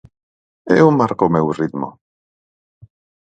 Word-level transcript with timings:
Eu 0.81 0.87
marco 0.99 1.23
o 1.25 1.33
meu 1.35 1.45
ritmo. 1.59 1.89